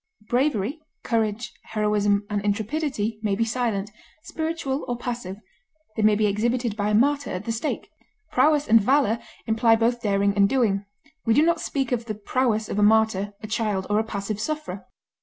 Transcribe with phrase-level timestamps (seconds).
[0.29, 3.91] Bravery, courage, heroism, and intrepidity may be silent,
[4.23, 5.37] spiritual, or passive;
[5.95, 7.91] they may be exhibited by a martyr at the stake.
[8.31, 10.85] Prowess and valor imply both daring and doing;
[11.23, 14.39] we do not speak of the prowess of a martyr, a child, or a passive
[14.39, 14.87] sufferer.